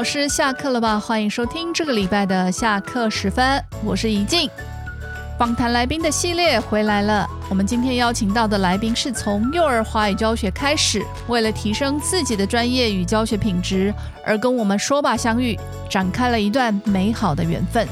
[0.00, 0.98] 老师下课了吧？
[0.98, 4.48] 欢迎收听这个礼拜的下课时分，我是怡静。
[5.38, 7.28] 访谈来宾的系列回来了。
[7.50, 13.92] 我们今天邀请到的来宾是从幼儿华语教学开始，为了提升自己的专业与教学品质，
[14.24, 15.54] 而跟我们说吧相遇，
[15.90, 17.86] 展开了一段美好的缘分。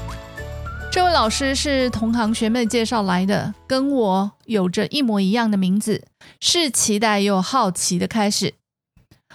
[0.91, 6.07] 这位老师是同行学妹介绍来的，跟我有着一模一样的名字，
[6.41, 8.55] 是期待又好奇的开始。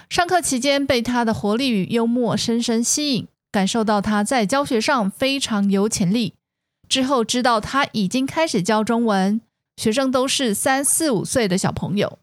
[0.10, 6.34] 上课期间被他的活力与幽默深深吸引，感受到他在教学上非常有潜力。
[6.88, 9.42] 之后知道他已经开始教中文，
[9.78, 12.20] 学生都是三四五岁的小朋友，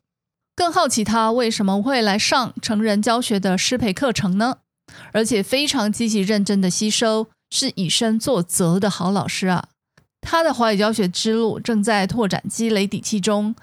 [0.55, 4.59] 更好奇他为什么会来上成人教学的师培课程呢？
[5.12, 9.69] 而且非常积极认真的吸收，是以身作则的好老师啊！
[10.20, 13.56] 他的华语教学之路正在拓展积累底气中，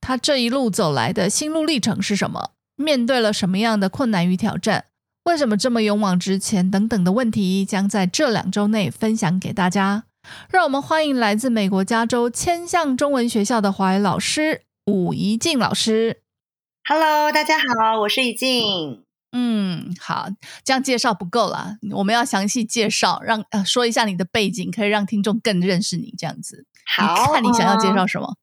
[0.00, 2.50] 他这一路走来的心路历程是什么？
[2.76, 4.86] 面对了什么样的困难与挑战？
[5.24, 6.70] 为什么这么勇往直前？
[6.70, 10.04] 等等的问题，将在这两周内分享给大家。
[10.50, 16.22] 让我们欢迎来自美国加州千象中文学校的华语老师武怡静老师。
[16.88, 19.04] Hello，大家好，我是怡静。
[19.32, 20.28] 嗯，好，
[20.64, 26.14] 这样介绍不够了，我们要详细介绍，让呃说一下你的背景，可以让听众更认识你。
[26.18, 28.36] 这样子，好，看你想要介绍什么？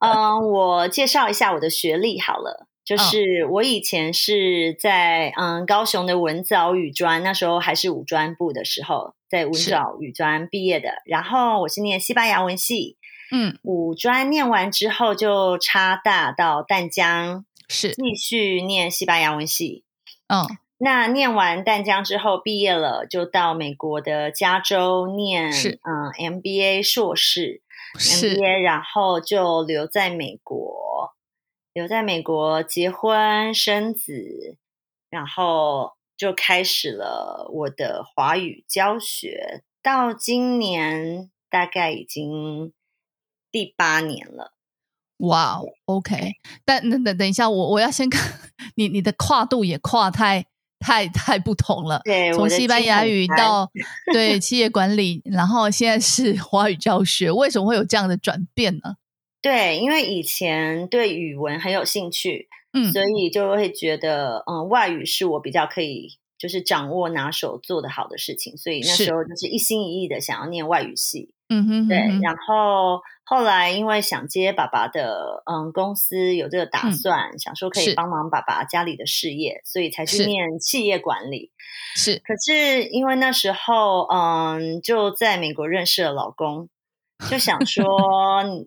[0.00, 2.66] 嗯， 我介绍一下我的学历好了。
[2.86, 11.02] 就是我以前是在嗯高雄的文藻语专，那时候还是五专部的时候，在文藻语专毕业的。
[11.04, 12.96] 然后我是念西班牙文系，
[13.32, 19.82] 嗯，五专念完之后就插大到淡江，是继续念西班牙文系。
[20.28, 20.46] 嗯，
[20.78, 27.62] 那念完淡江之后毕业了，就到美国的加州念是嗯 MBA 硕士
[27.98, 31.15] ，MBA，然后就留在美国。
[31.76, 34.56] 留在美国结婚生子，
[35.10, 42.72] 然后就开始了我的华语教学，到今年大概已经
[43.52, 44.54] 第八年了。
[45.18, 46.32] 哇，OK，
[46.64, 48.32] 但等等等一下，我我要先看
[48.76, 50.46] 你，你的跨度也跨太
[50.78, 52.00] 太太不同了。
[52.06, 53.70] 对，从西班牙语到
[54.14, 58.96] 对企业管理，然后现在是 华语教学，为什么会有这样的转变呢？
[59.46, 71.96] 对，因为以前对语文很有兴趣，嗯，所以就会觉得，嗯，外语是我比较可以就是掌握拿手做的好的事情，所以那时候就是一心一意的想要念外语系，嗯哼，对。
[71.96, 81.52] 然后后来因为想接爸爸的，嗯，公司有这个打算，想说可以帮忙爸爸家里的事业，所以才去念企业管理。
[81.94, 86.68] 是，可是因为那时候，嗯，就在美国认识了老公。
[87.30, 87.84] 就想说，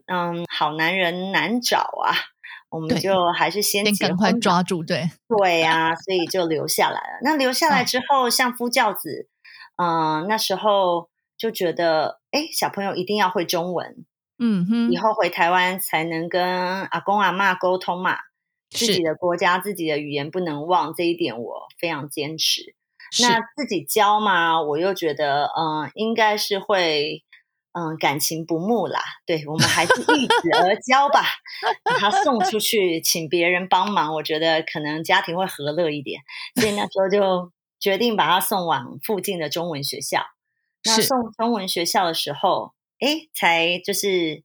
[0.08, 2.12] 嗯，好男人难找啊，
[2.70, 7.20] 我们就还是先赶快抓住，对对呀，所以就留下来了。
[7.22, 9.30] 那留下来之后，相夫教子，
[9.78, 14.04] 嗯，那时候就觉得，哎，小朋友一定要会中文，
[14.40, 18.18] 嗯哼，以后回台湾才能跟阿公阿妈沟通嘛，
[18.72, 22.76] 自己的国家自己的语言不能忘，这一点我非常坚持。
[23.22, 27.24] 那自己教嘛，我又觉得，嗯，应该是会。
[27.72, 31.24] 嗯，感情不睦啦，对我们还是易子而教吧，
[31.84, 36.22] 把他送出去，请别人帮忙，我觉得可能家庭会和乐一点，
[36.56, 40.26] 所以那时候就决定把他送往附近的中文学校。
[40.84, 44.44] 那送中文学校的时候，哎，才就是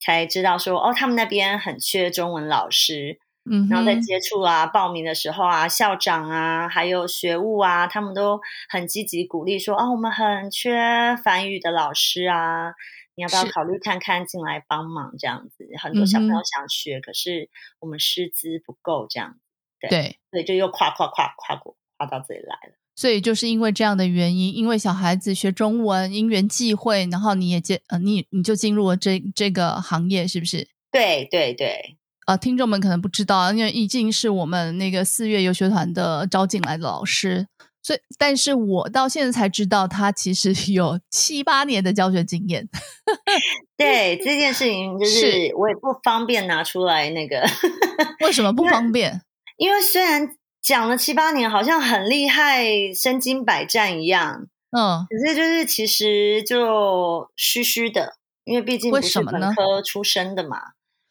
[0.00, 3.20] 才知道说，哦，他们那边很缺中文老师。
[3.50, 12.72] 嗯，然后在接触啊、报名的时候啊，校长啊，还有学务啊，他们都很积极鼓励说：“哦，我们很缺繁语的老师啊，
[13.16, 17.50] 你要不要考虑看看进来帮忙？”这样子，很多小朋友想学，可是
[17.80, 19.36] 我们师资不够，这样
[19.80, 22.76] 对，所以就又跨跨跨跨过跨到这里来了。
[22.94, 30.68] 所以就是因为这样的原因，因为小孩子学中文因缘际会，然后你也接呃，你你就进入了这这个行业，是不是？
[30.92, 31.96] 对对对。
[32.26, 37.48] 呃，听众们可能不知道，因为易静是我们那个四月游学团的招进来的老师，
[37.82, 42.68] 所以，但是我到现在才知道，他其实有七八年的教学经验。
[43.76, 47.44] 对这件事情，就是我也不方便拿出来那个。
[48.24, 49.20] 为什么不方便？
[49.56, 52.64] 因为虽然讲了七八年，好像很厉害、
[52.94, 58.14] 身经百战一样，嗯，可是就是其实就虚虚的，
[58.44, 60.58] 因为毕竟不是本科出身的嘛。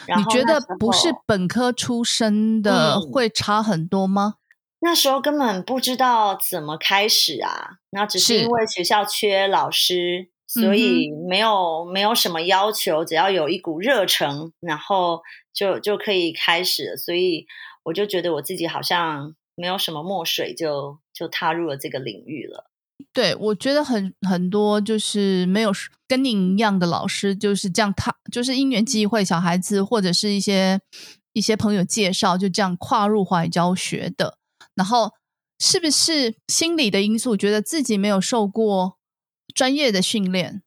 [0.08, 4.36] 你觉得不是本科出身的会差很多吗？
[4.80, 15.22] 那时候根本不知道怎么开始啊，那只是因为学校缺老师，所以没有没有什么要求，只要有一股热忱，然后
[15.54, 16.98] 就就可以开始。
[16.98, 17.46] 所以
[17.84, 22.71] 我就觉得我自己好像没有什么墨水，就就踏入了这个领域了。
[23.14, 25.72] 对，我觉得很很多就是没有
[26.08, 30.80] 跟您一样的老师就是这样踏，就是因缘际会，小孩子或者是一些
[31.34, 34.38] 一些朋友介绍，就这样跨入华语教学的。
[34.76, 35.12] 然后
[35.60, 38.98] 是不是心理的因素，觉得自己没有受过
[39.54, 40.62] 专业的训练，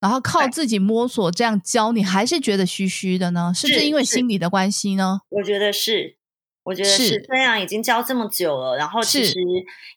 [0.00, 3.52] 然后靠自己摸索这样教，你还是觉得虚虚的呢？
[3.54, 5.20] 是不是因为心理的关系呢？
[5.28, 6.16] 我觉得是。
[6.66, 9.38] 我觉得是，虽然已经教这么久了，然后其实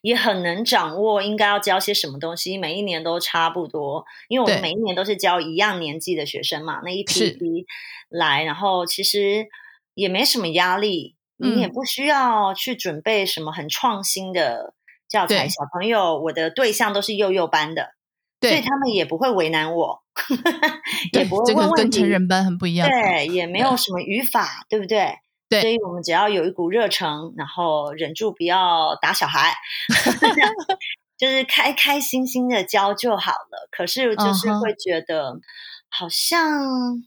[0.02, 7.66] 也很能掌握应该要教些什么东西，每一年都差不多，因为我们每一年都是教一样年纪的学生嘛，那一批一批
[8.08, 9.48] 来，然后其实
[9.94, 14.74] 也没什么压力，你也不需要去准备什么很创新的
[15.08, 15.48] 教材。
[15.48, 17.94] 小朋友，我的对象都是幼幼班的，
[18.40, 20.04] 所以他们也不会为难我，
[21.14, 21.98] 也不会问问题。
[21.98, 25.18] 跟成人班很不一样，对，也没有什么语法，对不对？
[25.50, 29.52] 所以我们只要有一股热诚，然后忍住不要打小孩，
[31.18, 33.68] 就是开开心心的教就好了。
[33.72, 35.40] 可是就是会觉得
[35.88, 37.02] 好像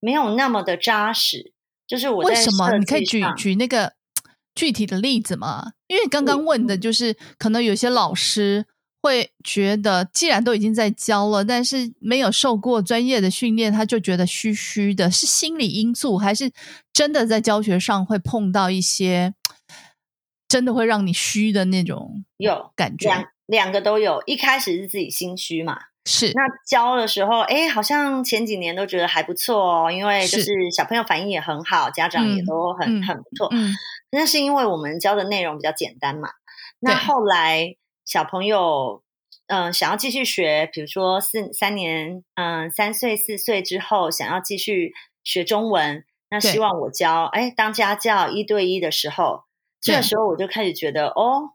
[0.00, 1.52] 没有那么的扎实。
[1.86, 2.76] 就是我为什么？
[2.78, 3.94] 你可以举举那个
[4.54, 5.72] 具体的例子吗？
[5.86, 8.66] 因为刚刚问的就是可能有些老师。
[9.02, 16.52] 会觉得，既然都已经在教了，但是没有受过专业的训练，他就觉得虚虚的，是心理因素，还是
[16.92, 19.34] 真的在教学上会碰到一些
[20.46, 23.08] 真的会让你虚的那种有感觉？
[23.08, 24.22] 两两个都有。
[24.24, 33.48] 一开始是自己心虚嘛，是那教的时候，哎，好像前几年都觉得还不错哦，因为就是小朋友反应也很好，家长也都很很不错。
[33.50, 33.74] 嗯，
[34.12, 36.28] 那是因为我们教的内容比较简单嘛。
[36.78, 37.74] 那后来。
[38.04, 39.02] 小朋友，
[39.46, 49.44] 嗯，想要继续学，比如说四三年，嗯，三岁四岁之后想要继续学中文，那希望我教，哎，当家教一对一的时候，
[49.80, 51.52] 这个时候我就开始觉得，哦，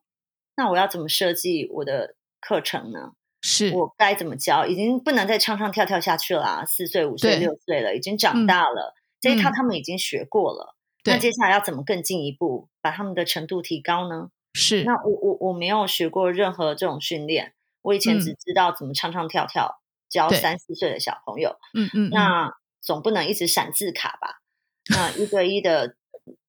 [0.56, 3.14] 那我要怎么设计我的课程呢？
[3.42, 4.66] 是我该怎么教？
[4.66, 14.30] 已经不能再唱唱跳跳下去了，四岁、五岁、六岁了，已经长大了，这一套他们已经学过了，那接下来要怎么更进一步把他们的程度提高呢？
[14.58, 24.42] 是，那我我我没有学过任何这种训练，我以前只知道怎么唱唱跳跳教三四岁的小朋友，嗯嗯，那总不能一直闪字卡吧？
[24.90, 25.96] 那一对一的，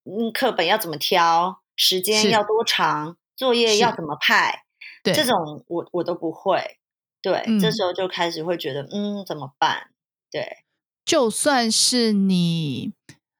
[0.04, 1.60] 嗯，课本要怎么挑？
[1.76, 3.16] 时间要多长？
[3.36, 4.64] 作业要怎么派？
[5.02, 6.78] 对，这种我我都不会。
[7.20, 9.90] 对，这时候就开始会觉得，嗯，怎么办？
[10.30, 10.64] 对，
[11.04, 12.92] 就算是你，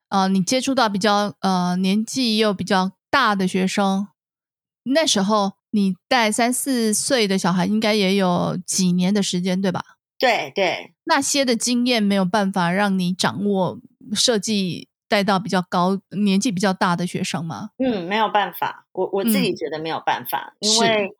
[0.08, 4.08] 呃，你接触到比较呃年纪又比较大的学生。
[4.94, 9.82] 那时候你带三四岁的小孩，应该也有几年的时间，对吧？
[10.18, 13.78] 对对，那些的经验没有办法让你掌握
[14.14, 17.70] 设计带到比较高年纪比较大的学生吗？
[17.78, 21.10] 嗯，没有办法，我我自己觉得没有办法，因为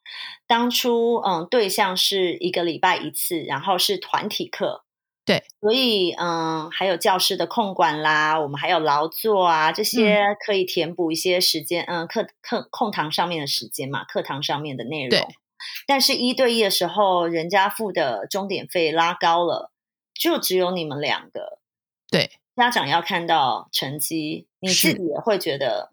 [0.47, 4.83] 当初嗯对象是一个礼拜一次，然后是团体课。
[5.29, 15.11] 对，所以嗯，还有教室的控管啦，我们还有劳作啊，这些可以填补一些时间，嗯，课课空堂上面的时间嘛，课堂上面的内容。
[15.11, 15.27] 对，
[15.87, 19.71] 但是一对一的时候，人家付的钟点费拉高了，
[20.15, 21.59] 就只有你们两个。
[22.11, 25.93] 对，家长要看到成绩，你自己也会觉得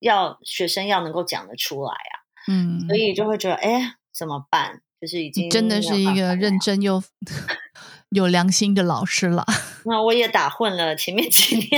[0.00, 2.26] 要学生要能够讲得出来啊。
[2.48, 4.82] 嗯，所以就会觉得，哎，怎么办？
[5.00, 7.00] 就是已经真的是一个认真又。
[8.14, 9.44] 有良心的老师了，
[9.84, 11.68] 那 我也打混了前面几年，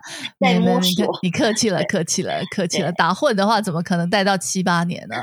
[0.40, 1.18] 在摸索。
[1.22, 2.90] 你客气了，客气了，客气了。
[2.92, 5.16] 打混的话，怎么可能带到七八年呢？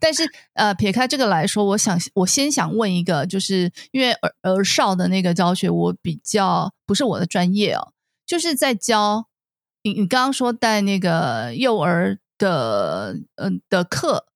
[0.00, 7.92] 但是，呃，撇开这个来说，我想，我先想问一个，就是因为儿儿少的那个教学，我比较不是我的专业哦，
[8.26, 9.26] 就是在教
[9.82, 14.26] 你，你刚刚说带那个幼儿的，嗯的课，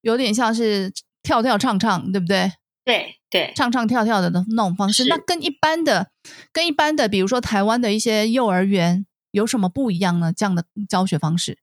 [0.00, 2.52] 有点像是跳跳唱唱，对不对？
[2.84, 6.12] 对对，唱唱跳跳的那种方式，那跟一般的、
[6.52, 10.32] 跟一般的，比如说台湾的一些幼儿园有什么不一样呢？
[10.32, 11.58] 这样的教学方式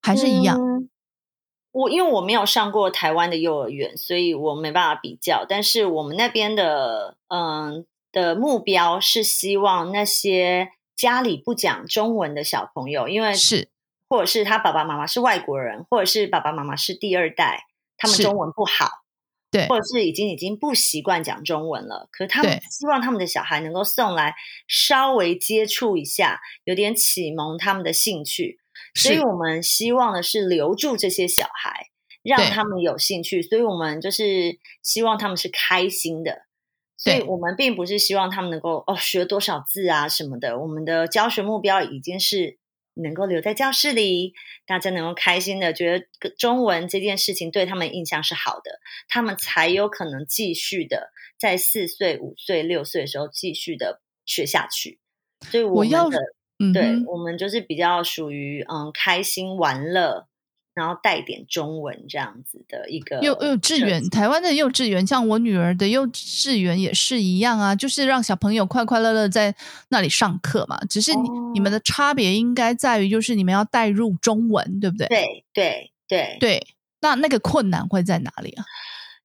[0.00, 0.58] 还是一样？
[1.72, 5.44] 我因为我没有上过台湾的幼儿园，所以我没办法比较。
[5.46, 13.68] 但是我们那边的，嗯，的目标是希望那些家里不讲中文的小朋友，因为是
[14.08, 17.66] 或者是他爸爸妈妈是外国人，或者是爸爸妈妈是第二代，
[17.98, 19.03] 他们中文不好。
[19.54, 24.34] 对，或者是已经已经不习惯讲中文了，可是他们希望他们的小孩能够送来
[24.66, 28.58] 稍微接触一下，有点启蒙他们的兴趣。
[28.92, 31.90] 所以我们希望的是留住这些小孩，
[32.24, 33.40] 让他们有兴趣。
[33.42, 36.46] 所以我们就是希望他们是开心的。
[36.96, 40.58] 所以我们并不是希望他们能够哦学多少字啊什么的。
[40.58, 42.58] 我们的教学目标已经是
[42.94, 44.34] 能够留在教室里，
[44.66, 54.98] 大家能够开心的觉得中文这件事情对他们印象是好的，他们才有可能继续的在四岁、五岁、六岁的时候继续的学下去。
[55.50, 56.18] 所以我们的，
[56.72, 60.28] 对我们就是比较属于嗯开心玩乐。
[60.74, 69.54] 然后带点中文这样子的一个幼幼稚园，台湾的幼稚园，像我女儿的幼稚园也是一样啊，就是让小朋友快快乐乐在
[69.90, 70.78] 那里上课嘛。
[70.90, 75.06] 只是你你们的差别应该在于，就是你们要带入中文，对不对？
[75.06, 76.66] 对对对对。
[77.00, 78.64] 那那个困难会在哪里啊？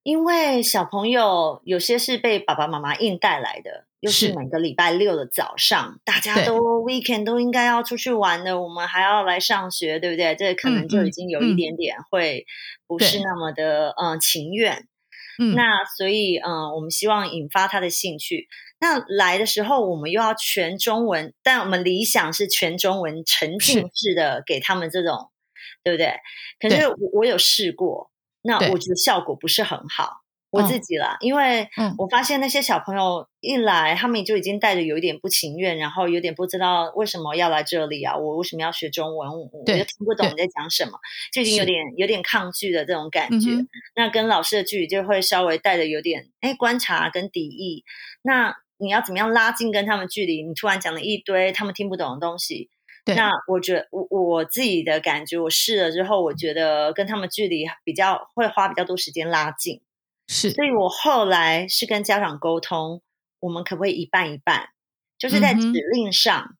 [0.02, 3.86] 因为小朋友有些是被爸爸妈妈硬带来的。
[4.00, 10.34] 又是每个礼拜六的早上，大家都 weekend 都应该要出去玩的，我们还要来上学，对不对？
[10.34, 12.46] 这可能就已经有一点点会
[12.86, 14.86] 不是那么的嗯情愿。
[15.54, 18.46] 那所以嗯，我们希望引发他的兴趣。
[18.78, 25.30] 那来的时候，我们又要全中文，但我们理想是全中文沉浸式的给他们这种，
[25.82, 26.14] 对不对？
[26.58, 28.10] 可是我我有试过，
[28.42, 30.20] 那我觉得效果不是很好。
[30.50, 40.98] 我自己啦，因为我发现那些小朋友一来，他们就已经带着有一点不情愿，然后有点不知道为什么要来这里啊，我为什么要学中文，我就听不懂你在讲什么，
[41.32, 43.50] 就已经有点有点抗拒的这种感觉。
[43.94, 47.84] 那跟老师的距离就会稍微带着有点哎观察跟敌意。
[48.22, 50.42] 那你要怎么样拉近跟他们距离？
[50.42, 52.70] 你突然讲了一堆他们听不懂的东西，
[53.04, 59.80] 那我觉得我我自己的感觉，我试了之后，我觉得跟他们距离比较会花比较多时间拉近。
[60.32, 63.02] 是，所以我后来是跟家长沟通，
[63.40, 64.68] 我们可不可以一半一半？
[65.18, 66.56] 就是在指令上，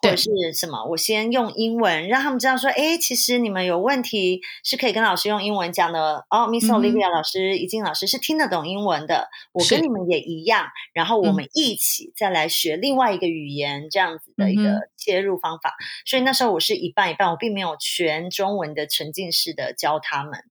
[0.00, 6.24] 或者是什么，我先用英文让他们知道说，哎，其实你们有问题是可以跟老师用英文讲的。
[6.30, 10.68] 哦，Miss Olivia 老师、怡静老师是听得懂英文的，我跟你们也一样。
[10.94, 15.74] 然后我们一起再来学另外一个语言，这样子的一个切入方法。
[16.06, 20.44] 所以那时候我是一半一半，我并没有全中文的沉浸式的教他们。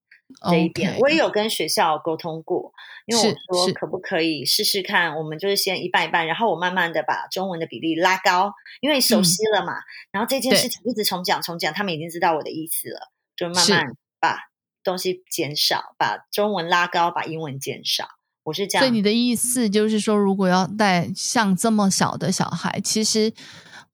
[0.49, 2.73] 这一点我也有跟学校沟通过，
[3.05, 9.75] 因为我说可不可以试试看，我们就是先一半一半，然后我慢慢的把中文的比例拉高，因为熟悉了嘛。
[10.11, 13.85] 然后这件事情一直重讲重讲，他们已经知道我的意思了，就慢慢
[14.19, 14.49] 把
[14.83, 18.09] 东西减少，把中文拉高，把英文减少。
[18.43, 18.85] 我是这样。
[18.85, 23.33] 所以你的意思就是说，如果要带像这么小的小孩，其实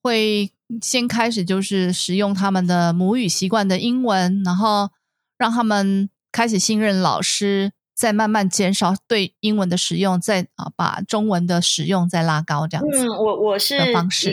[0.02, 4.90] 会先开始就是使用他们的母语习惯的英文，然后
[5.38, 6.10] 让他们。
[6.34, 13.06] 开始信任老师，再慢慢减少对英文的使用，再啊把中文的使用再拉高，这样子。
[13.06, 14.32] 嗯，我我是方式，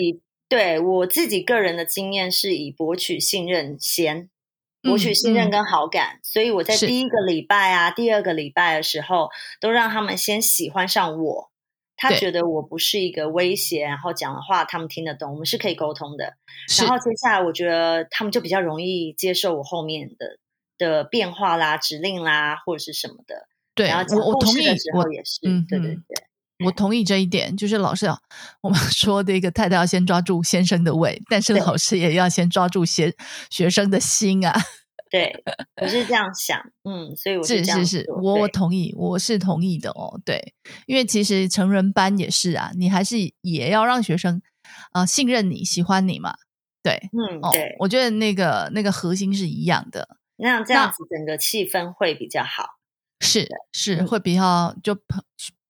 [0.48, 4.30] 对我自己个人的经验是以博取信任先，
[4.82, 9.28] 博取信任跟好感，所以我在第一个礼拜啊，第二个礼拜的时候，
[9.60, 11.50] 都让他们先喜欢上我，
[11.98, 16.34] 他觉得我不是一个威胁，然后讲的话他们听得懂，我们是可以沟通的。
[16.78, 20.38] 然后接下来，我觉得他们就比较容易接受我后面的。
[20.80, 26.26] 的变化啦，指令啦，或者是什么的，对，然后我我同意，我也是，嗯，对对对，
[26.64, 28.20] 我同意这一点，就是老师要
[28.60, 31.76] 我们 说的一个太太要先抓住先生的胃，但是老。
[31.76, 33.14] 师也要先抓住学
[33.48, 34.52] 学生的心啊。
[35.10, 35.32] 对，
[35.80, 40.54] 我是这样想，嗯，所以我是是是，我我同意，我是同意的哦，对，
[40.86, 44.40] 因为其实成人班也是啊，你还是也要让学生
[44.92, 46.36] 啊信任你，喜欢你嘛，
[46.82, 50.06] 对，嗯，对，我觉得那个那个核心是一样的。
[50.40, 52.78] 那这样子整个气氛会比较好，
[53.20, 55.22] 是是会比较就朋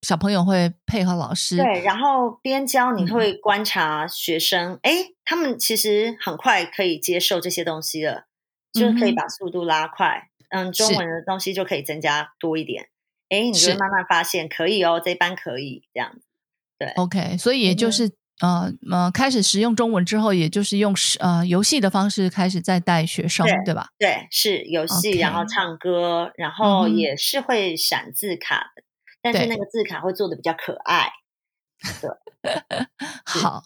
[0.02, 4.92] 小朋友会配合老师，对，然后边教你会观察学生，哎，
[5.24, 8.26] 他们其实很快可以接受这些东西了，
[8.72, 12.88] 就是可以把速度拉快，嗯，中文的东西就可以增加多一点，
[13.28, 16.22] 哎，你就慢慢发现可以哦，这班可以这样子，
[16.78, 18.12] 对，OK，所以也就是。
[18.40, 23.88] 呃呃，开始使用中文之后，也就是用呃游戏的方式开始在带学生，对吧？
[23.98, 28.82] 对，是游戏，然后唱歌，然后也是会闪字卡的，
[29.20, 31.10] 但是那个字卡会做的比较可爱。
[32.00, 32.10] 对，
[33.24, 33.62] 好，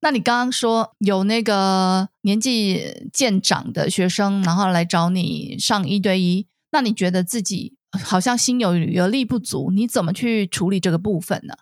[0.00, 11.54] 那你刚刚说有那个年纪渐长的学生，然后来找你上一对一，那你觉得自己好像心有余而力不足，你怎么去处理这个部分呢？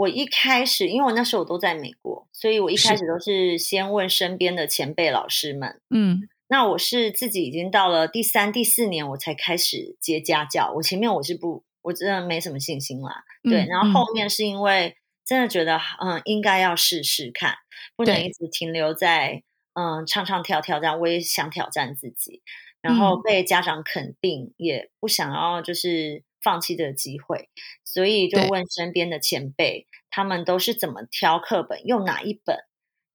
[0.00, 5.78] 我一开始，因为我那时候我都在美国，所以我一开始都是先问身边的前辈老师们。
[5.90, 10.72] 嗯，那我是自己已经到了第三、第四年，我才开始接家教。
[10.76, 13.24] 我前面我是不，我真的没什么信心啦。
[13.42, 17.56] 对，然后后面是因为真的觉得，嗯，应该要试试看，
[17.94, 19.42] 不能一直停留在
[19.74, 20.98] 嗯唱唱跳跳这样。
[20.98, 22.40] 我也想挑战自己，
[22.80, 26.22] 然后被家长肯定，也不想要就是。
[26.42, 27.48] 放弃这个机会，
[27.84, 32.64] 所以就问身边的前辈，他们都是怎么挑课本，用哪一本？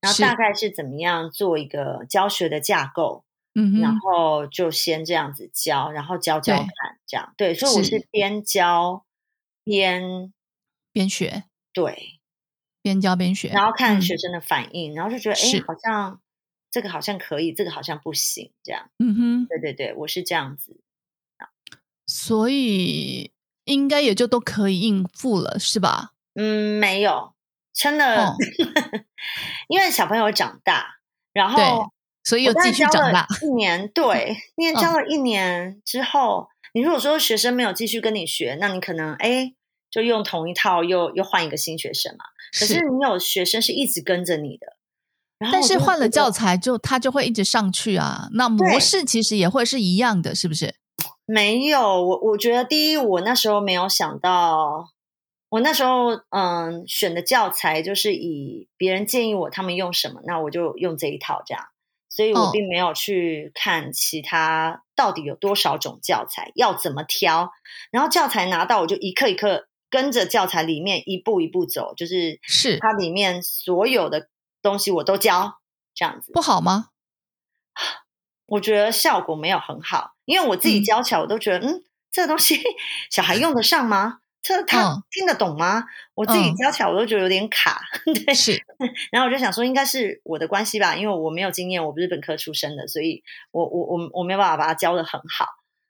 [0.00, 6.68] 然后大概是怎么样做一个教学的架构，嗯，然后就先这样子教，然后教教看，
[7.06, 7.34] 这样。
[7.36, 9.04] 对，所以我是边教
[9.64, 10.32] 边
[10.92, 12.20] 边学，对，
[12.82, 16.20] 边教边学，然后看学生的反应，然后就觉得哎，好像
[16.70, 20.78] 这个好像可以，这个好像不行，这样，嗯哼，对对对，我是这样子，
[22.26, 23.30] 所以
[23.66, 26.10] 应该也就都可以应付了，是吧？
[26.34, 27.34] 嗯，没有。
[27.72, 28.34] 真的，
[29.68, 30.96] 因为小朋友长大，
[31.32, 31.92] 然后
[32.24, 33.88] 所以又继续长大一年。
[33.94, 39.54] 对， 因为教了一年之后，你如果说学生没有继续跟你学，那你可能哎，
[39.88, 42.24] 就用同一套又又换一个新学生嘛。
[42.58, 44.78] 可是你有学生是一直跟着你的，
[45.52, 48.28] 但是换了教材就他就会一直上去啊。
[48.32, 50.74] 那模式其实也会是一样的，是不是？
[51.26, 54.92] 没有，我我觉得第一，我那时候没有想到。
[55.48, 61.64] 我那时候嗯选的教材就是以别人建议我他们用什么，那我就用这一套这样，
[62.08, 67.52] 所以我并没有去看其他到底有多少种教材要怎么挑，
[67.92, 74.28] 然后教材拿到我就一课一课跟着教材里面一步一步走，就是是它里面所有的
[74.60, 75.60] 东西我都教
[75.94, 76.88] 这样子，不好吗？
[78.46, 82.60] 我觉得效果没有很好，因为我自己教起来我都觉得嗯这个东西
[83.10, 84.20] 小孩用得上吗？
[84.40, 85.84] 这他听得懂吗？
[86.14, 87.80] 我自己教起来我都觉得有点卡，
[88.24, 88.62] 对，是。
[89.10, 95.46] 然后我就想说，应该是我的关系吧，因为我没有经验，我不是本科出身的，所以我我我我没有办法把它教的很好，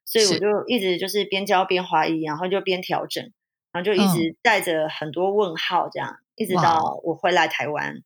[0.06, 3.22] 所以我就一直就是边教边怀疑，然后就边调整，
[3.72, 8.02] 然后就一直带着很多问号，这样一直到我回来台湾，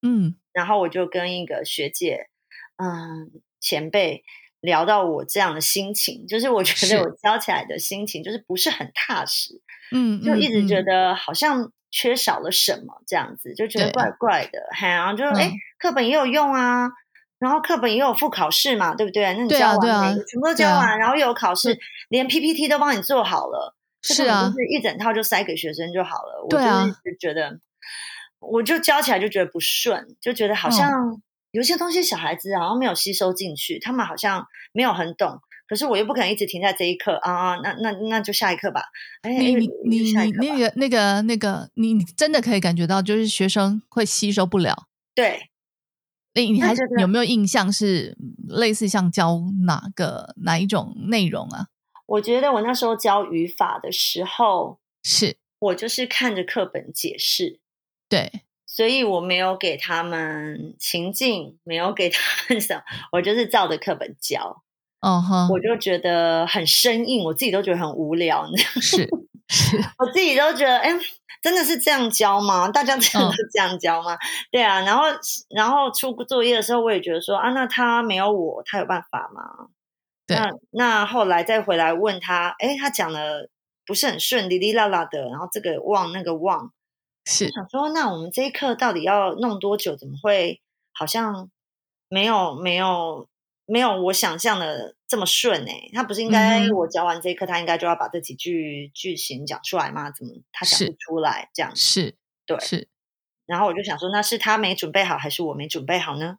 [0.00, 2.30] 嗯，然后我就跟一个学姐，
[2.76, 3.30] 嗯，
[3.60, 4.24] 前辈。
[4.62, 9.58] 聊到我这样的心情，就是我觉得我教起来的心情就是不是很踏实，
[9.90, 14.60] 嗯，就一直觉得好像缺少了什么这样子，就觉得怪怪的。
[14.78, 16.90] 然后就哎，课本也有用啊，
[17.38, 19.32] 然后课本也有副考试嘛，对不对？
[19.32, 21.78] 那你教完全部都教完，然后又有考试，
[22.10, 26.44] 连 PPT 都帮你做好了，是啊，就是一整套就塞给学生就好了。
[26.44, 27.58] 我就一直觉得，
[28.40, 31.22] 我就教起来就觉得不顺，就觉得好像。
[31.52, 35.40] 有些东西小孩子好像没有吸收进去，他们好像没有很懂。
[35.66, 38.82] 可是我又不可能一直停在这一课啊，那那那就下一课吧。
[39.22, 44.88] 哎，你你你你那个那个那个，你你真的可以感觉到，就是学生会吸收不了。
[45.14, 45.48] 对，
[46.34, 48.16] 你你还有没有印象是
[48.48, 51.68] 类似像教哪个哪一种内容啊？
[52.06, 57.60] 我觉得我那时候教语法的时候，是我就是看着课本解释。
[58.08, 58.42] 对。
[58.72, 64.62] 所以我没有给他们情境，没有给他们什么，我就是照着课本教。
[65.00, 68.46] 哦哈，我就觉得很生硬，我自己都觉得很无聊。
[68.80, 69.08] 是
[69.48, 70.88] 是，我自己都觉得，哎，
[71.42, 72.68] 真的是这样教吗？
[72.68, 74.16] 大家真的是这样教吗？
[74.52, 74.82] 对啊。
[74.82, 75.06] 然后
[75.48, 79.66] 然后出作业的时候，我也觉得说啊，那他没有我，他有办法吗？
[80.28, 83.48] 那那后来再回来问他，哎，他讲的
[83.84, 86.72] 不是很顺，哩哩啦啦的，然后这个忘那个忘。
[87.24, 89.96] 是想说，那我们这一课到底要弄多久？
[89.96, 90.60] 怎么会
[90.92, 91.50] 好像
[92.08, 93.28] 没有没有
[93.66, 95.72] 没有我想象的这么顺呢？
[95.92, 100.10] 他不是应该我教完这一课，他应该就要把这几句句型讲出来吗？
[100.10, 101.50] 怎么他讲不出来？
[101.54, 102.88] 这样是对是。
[103.46, 106.38] 然后我就想说，那是他没准备好，还是我没准备好呢？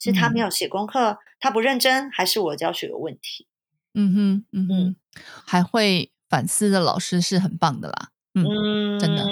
[0.00, 3.48] 是他没有写功课，他不认真，还是我教学有问题？
[3.94, 4.96] 嗯哼嗯哼，
[5.44, 8.10] 还会反思的老师是很棒的啦。
[8.34, 9.24] 嗯，真的。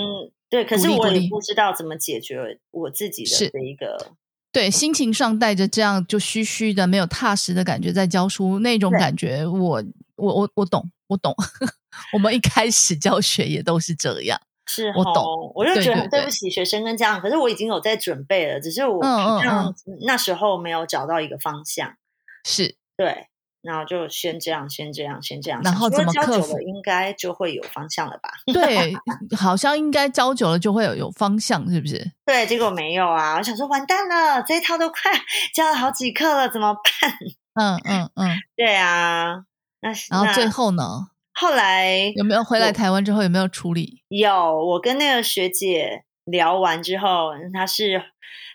[0.48, 4.12] 对，可是我也不知道怎么解决我自己的这一个。
[4.52, 9.84] 对，心情上带着这样就虚虚的、没有踏实的感觉在教书，那种感觉，我
[10.16, 11.34] 我我我懂，我懂。
[12.14, 15.52] 我们一开始教学也都是这样，是我懂。
[15.54, 19.74] 我就觉得对不起学生跟家长，可是我已经有在准备了，只是我嗯嗯嗯
[20.06, 21.96] 那时候没有找到一个方向。
[22.44, 23.26] 是对。
[23.66, 25.60] 然后就先这样，先这样，先这样。
[25.64, 26.58] 然后怎么克服？
[26.60, 28.30] 应该就会有方向了吧？
[28.54, 28.94] 对，
[29.36, 32.12] 好像应该教久了就会有有方向，是不是？
[32.24, 33.36] 对，结果没有啊！
[33.36, 34.96] 我想说，完蛋了，这一套都快
[35.54, 37.12] 教了好几课了，怎么办？
[37.58, 39.44] 嗯嗯嗯，对啊。
[39.80, 41.08] 那然后最后呢？
[41.38, 44.02] 后来有没有回来台湾之后有没有处理？
[44.08, 48.02] 有，我跟那个学姐聊完之后，她是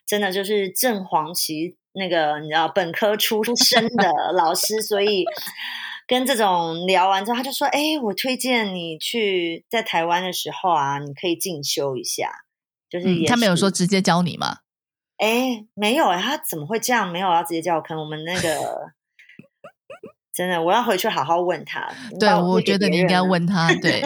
[0.08, 1.78] 真的就是正黄旗。
[1.94, 5.26] 那个你知道本科出身的 老师，所以
[6.08, 12.32] 跟这种聊完之后，他就说：“哎，我推荐你去在台湾的时候啊，你可以进修一下。”
[12.90, 14.58] 就是他没有说直接教你吗？
[15.18, 17.10] 哎，没有哎，他怎么会这样？
[17.12, 17.82] 没有要直接教我？
[17.82, 18.92] 可能我们那个
[20.34, 21.90] 真的，我要回去好好问他。
[22.20, 23.74] 对，我觉得你应该问他。
[23.76, 24.02] 对，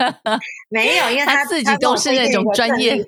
[0.70, 3.04] 没有，因为他自己都是那种专业的。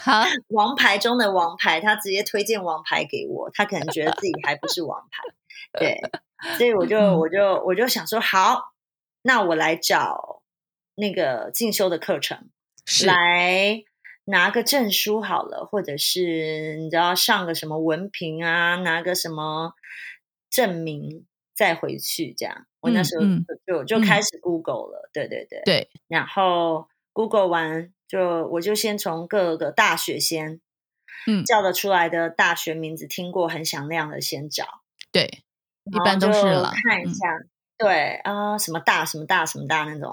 [0.00, 5.22] 好， 王牌中的王牌，他直接推荐王牌给我，他可能觉得自己还不是王牌，
[5.78, 6.00] 对，
[6.56, 8.72] 所以我就我就我就想说，好，
[9.22, 10.42] 那我来找
[10.94, 12.48] 那个进修的课程，
[13.06, 13.82] 来
[14.24, 19.74] 拿个证书好了，或者是你知道上个什么文凭啊，拿个什么
[20.50, 22.66] 证明再回去这样。
[22.80, 23.24] 我那时候
[23.66, 27.92] 就就开始 Google 了，对对对，对，然后 Google 完。
[28.08, 30.62] 就我就先从各个大学先，
[31.26, 34.64] 嗯，叫得出来的大学名字听过很响亮的先找，
[35.12, 35.42] 对，
[35.92, 37.26] 一般都是看一下，
[37.76, 40.10] 对啊，什么大什么大什么大那种，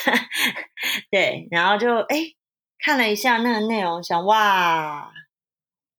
[1.12, 2.16] 对，然后就哎
[2.78, 5.12] 看了一下那个内容，想哇，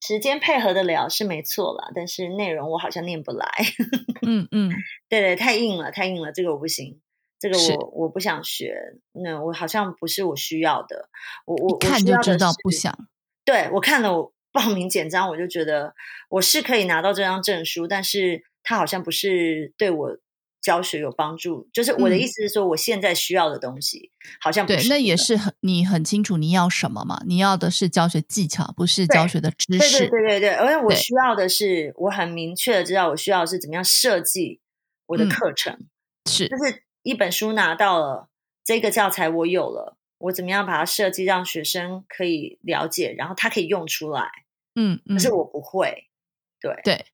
[0.02, 3.48] 时间配合的了是没错了，但是内容我好像念不来，
[4.26, 4.72] 嗯嗯，
[5.08, 7.00] 对对，太硬了，太硬了，这个我不行。
[7.42, 8.78] 这个我我不想学，
[9.14, 11.10] 那我好像不是我需要的。
[11.48, 12.96] 我我看就知道不想。
[13.44, 15.96] 对我看了我报名简章，我就觉得
[16.30, 20.18] 我是可以拿到这张证书，但是它好像不是对我
[20.62, 21.68] 教学有帮助。
[21.74, 27.24] 就是我的意思是说，我现在需要的东西好像对，那也是很你很清楚你要什么嘛？
[27.26, 29.98] 你要的是教学技巧，不是教学的知识。
[30.02, 34.62] 对对对对对，而且我需要的是，我很明确的知道我需要的是怎么样设计
[35.08, 35.80] 我的课程，
[36.30, 36.84] 是就是。
[37.04, 38.30] 一本书拿到了，
[38.64, 44.30] 这个教材我有了，我怎么样把它设计让学生可以了解，然后他可以用出来。
[44.76, 46.08] 嗯，可是我不会。
[46.60, 47.06] 对对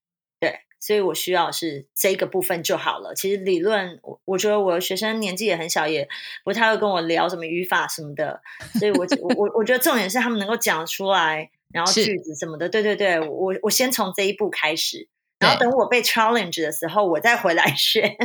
[0.42, 3.16] 对，所以我需要是这个部分就好了。
[3.16, 6.08] 其实理论，我我觉得我的学生年纪也很小，也
[6.44, 8.42] 不太会跟我聊什么语法什么的，
[8.78, 12.68] 所以我我我我觉得重点是他们能够讲出来，然后句子什么的。
[12.68, 15.08] 对对对，我我先从这一步开始。
[15.40, 18.18] 然后等我被 challenge 的时候，我再回来学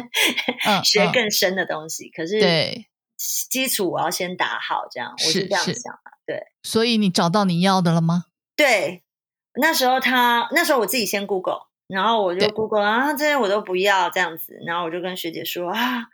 [0.83, 2.09] 学更深的东西。
[2.09, 2.87] 可是对
[3.51, 6.11] 基础我要先打好，这样我是这样想的。
[6.25, 8.25] 对，所以你找到你要的了吗？
[8.57, 9.03] 对，
[9.61, 14.59] 那时候他那时候我自己先 Google，然后我就 Google 啊，这些我都不要这样子。
[14.67, 16.05] 然后我就跟学姐说啊，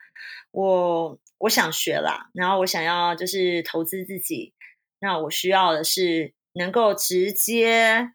[0.51, 4.53] 我我想学啦，然后我想要就是投资自己，
[4.99, 8.13] 那我需要的是能够直接。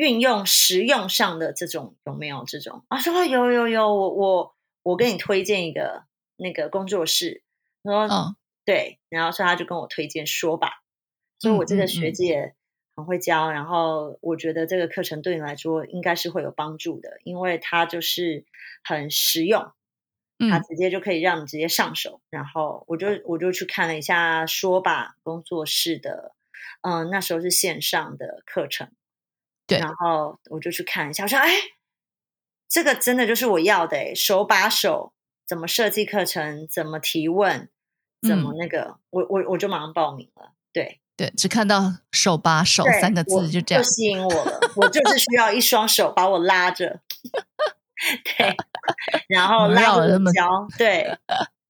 [0.00, 2.98] 运用实用上的这种有没有这种啊？
[2.98, 6.04] 说有有有，我我我给你推荐一个
[6.36, 7.42] 那个工作室，
[7.82, 8.34] 说嗯
[8.64, 10.80] 对，然后说他就跟我推荐说吧，
[11.38, 12.54] 所以我这个学姐
[12.96, 18.46] 很会教，然后我觉得这个课程对你来说应该是会有帮助的，因为它就是
[18.82, 19.70] 很实用，
[20.50, 22.22] 它直接就可以让你直接上手。
[22.30, 26.34] 然后我就我就去看了一下说吧工作室的，
[26.80, 28.90] 嗯，那时候是线上的课程。
[29.78, 31.50] 然后我就去看一下，我说：“哎，
[32.68, 35.12] 这个真的就是我要的哎，手把手
[35.46, 37.68] 怎么设计课程，怎么提问，
[38.26, 40.52] 怎么那个，我我我就马上报名了。
[40.72, 44.60] 对对，只看到“手把手”三个字就这样，就吸引我了。
[44.76, 47.00] 我就是需要一双手把我拉着，
[48.24, 48.56] 对，
[49.28, 50.68] 然后拉着教。
[50.78, 51.18] 对，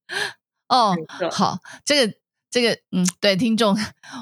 [0.69, 0.95] 哦，
[1.33, 2.15] 好，这个
[2.51, 3.77] 这个，嗯，对，听众，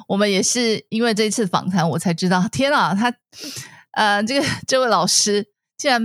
[0.09, 3.15] 我们也是因为这次访谈，我才知道，天啊，他。
[3.93, 6.01] 呃，这个这位老师竟然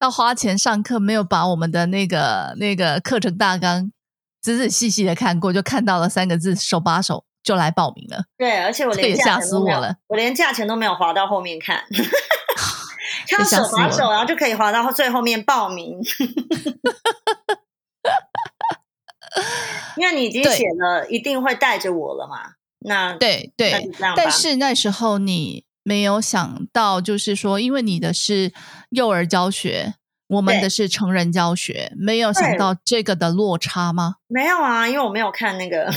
[0.00, 3.92] 要花钱上课，没有把我们的那个那个课程大纲
[4.40, 8.24] 仔仔细细的看过，就看到了三个字“手把手”，就来报名了。
[8.36, 11.84] 对，而且我连吓死我了，我连价钱都没有划到后面看
[13.30, 16.00] 看手把手，然后就可以划到最后面报名。
[19.96, 22.52] 因为你已经写了，一定会带着我了嘛？
[22.80, 25.64] 那对对，但是那时候你。
[25.88, 28.52] 没有想到，就是说，因为你的是
[28.90, 29.94] 幼儿教学，
[30.26, 34.16] 我们的是成人教学，没有想到这个的落差吗？
[34.26, 35.88] 没有啊，因为我没有看那个。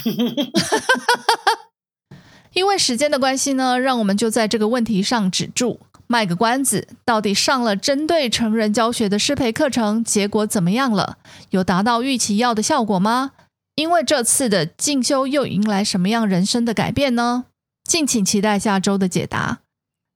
[2.53, 6.89] 因为时间的关系呢，让我们就在这个问题上止住，卖个关子。
[7.05, 11.19] 到底上了针对成人教学的师培课程，结果怎么样了？
[11.51, 13.31] 有达到预期要的效果吗？
[13.75, 17.45] 因为这次的进修又迎来什么样人生的改变呢？
[17.87, 19.59] 敬请期待下周的解答。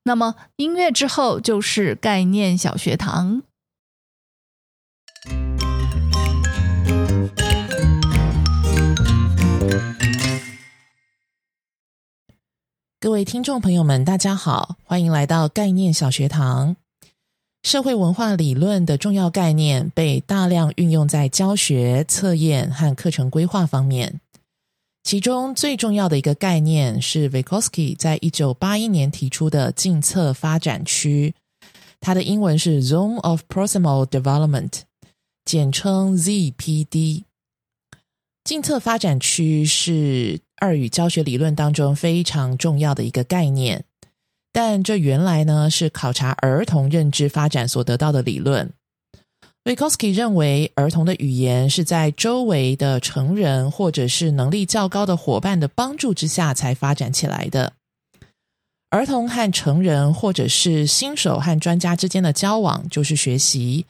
[0.03, 3.43] 那么音乐之后就是概念小学堂。
[13.03, 16.77] 各位听众朋友们，大家好，欢迎来到概念小学堂。
[17.61, 24.21] 社会文化理论的重要概念被大量运用在教学、测验和课程规划方面。
[25.03, 31.35] 其中最重要的一个概念是 Vygotsky 在一九八一年提出的近侧发展区，
[31.99, 34.71] 它的英文是 Zone of Proximal Development，
[35.43, 37.23] 简称 ZPD。
[38.45, 43.83] 近侧发展区是二语教学理论当中非常重要的一个概念，
[44.53, 48.71] 但这原来呢是考察儿童认知发展所得到的理论。
[49.65, 57.73] Vygotsky 认为，儿童的语言是在周围的成人或者是能力较高的伙伴的帮助之下才发展起来的。
[58.89, 63.85] 儿童和成人或者是新手和专家之间的交往就是学习，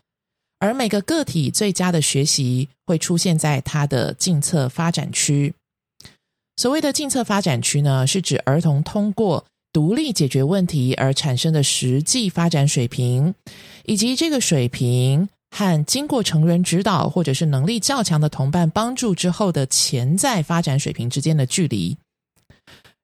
[0.58, 5.54] 而每个个体最佳的学习会出现在他的近侧发展区。
[6.64, 13.36] 所谓的近侧发展区呢，是指儿童通过独立解决问题而产生的实际发展水平，
[13.84, 15.28] 以及这个水平。
[15.54, 21.98] 和经过成人指导或者是能力较强的同伴帮助之后的潜在发展水平之间的距离，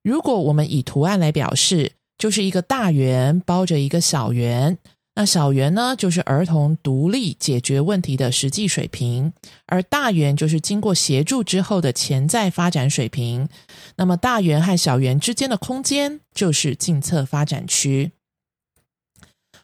[0.04, 4.78] 如果我们以图案来表示，就是一个大圆包着一个小圆，
[5.16, 9.34] 那小圆呢就是儿童独立解决问题的实际水平，
[9.66, 13.50] 而大圆就是经过协助之后的潜在发展水平。
[13.98, 18.12] 那么大圆和小圆之间的空间就是近侧发展区。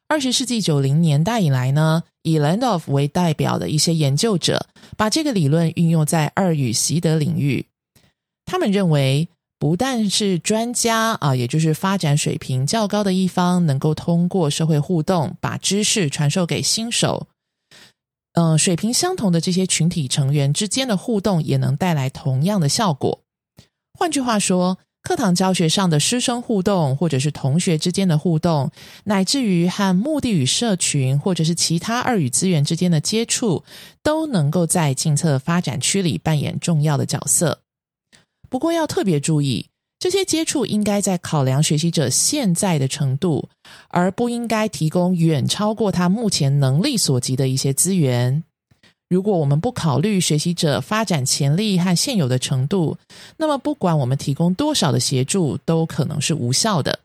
[0.08, 7.66] 二十世纪九零年代以来呢，以 land of 为代表的一些研究者，把这个理论运用在二语习得领域。
[8.46, 17.28] 他们认为，不但是专家啊，也就是发展水平较高的一方，能够通过社会互动把知识传授给新手，
[18.34, 23.22] 嗯，水平相同的这些群体成员之间的互动，也能带来同样的效果。
[23.98, 24.78] 换句话说。
[25.08, 28.72] 课堂教学上的师生互动，或者是同学之间的互动，
[29.04, 33.64] 乃至于和目的与社群或者是其他二语资源之间的接触，
[34.02, 37.60] 都能够在近侧发展区里扮演重要的角色。
[38.50, 39.68] 不过要特别注意，
[40.00, 43.50] 这些接触应该在考量学习者现在的程度，
[43.90, 48.44] 而不应该提供远超过他目前能力所及的一些资源。
[49.08, 52.98] 如果我们不考虑学习者发展潜力和现有的程度，
[53.38, 57.00] 那么不管我们提供多少的协助，都可能是无效的。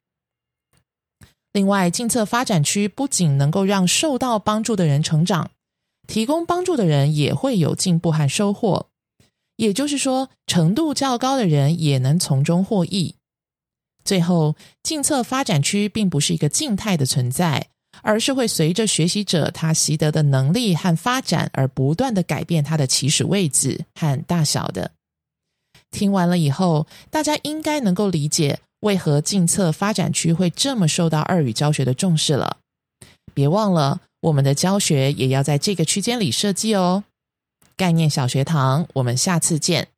[1.53, 5.51] 另外，近侧发展区不仅能够让受到帮助的人成长，
[6.07, 8.87] 提供帮助的人也会有进步和收获。
[9.61, 13.15] 也就是说，程度较高的人也能从中获益。
[14.03, 17.69] 最后，近侧发展区并不是一个静态的存在。
[18.03, 24.93] 而是会随着学习者他习得的能力和发展而不断的改变他的起始位置和大小的。
[25.91, 32.59] 听完了以后，大家应该能够理解为何近侧发展区会这么受到二语教学的重视了。
[33.35, 37.05] 别忘了，我们的教学也要在这个区间里设计哦。
[37.81, 39.89] 概念小学堂，我们下次见。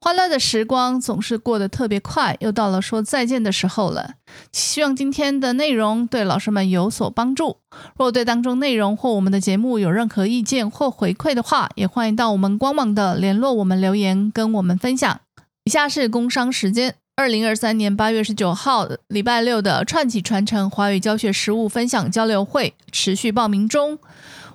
[0.00, 4.14] 欢乐的时光总是过得特别快，又到了说再见的时候了。
[4.52, 7.56] 希望今天的内容对老师们有所帮助。
[7.96, 15.20] 若对当中内容或我们的节目有任何意见或回馈的话，也欢迎到我们官网的联络我们留言跟我们分享。
[15.64, 23.98] 以下是工商时间：二零二三年八月十九号礼拜六的串起传承华语教学实务分享交流会持续报名中。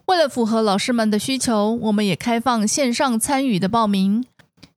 [0.06, 4.25] 为了符合老师们的需求，我们也开放线上参与的报名。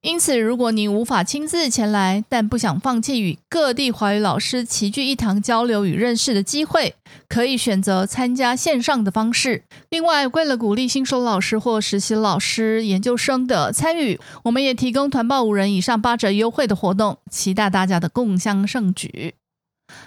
[0.00, 6.94] 因此，如果您无法亲自前来，但不想放弃与各地华语老师齐聚一堂交流与认识的机会，
[7.28, 9.64] 可以选择参加线上的方式。
[9.90, 19.34] 另外，为了鼓励新手老师或实习老师、研究生的参与，我们也提供团报五人以上八折优惠的活动，期待大家的共襄盛举。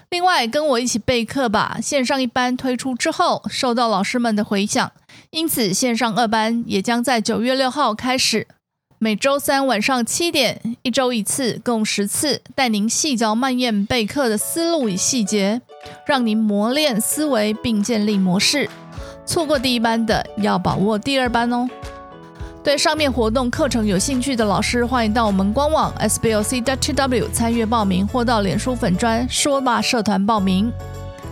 [0.08, 1.78] 另外，跟我一起备课吧！
[1.82, 4.90] 线上一班推出之后，受到老师们的回响，
[5.30, 8.46] 因此线上二班也将在九月六号开始。
[9.02, 15.60] 每周三晚上七点，一周一次，共十次，带您细嚼慢咽备课的思路与细节，
[16.06, 18.70] 让您磨练思维并建立模式。
[19.26, 21.68] 错过第一班的，要把握第二班哦。
[22.62, 30.72] 对上面活动课程有兴趣的老师，欢迎到我们官网 sblc.tw 参阅报名，或到脸书粉专说吧社团报名。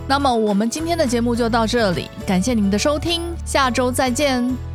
[0.09, 4.70] 那么我们今天的节目就到这里，感谢您的收听，下周再见。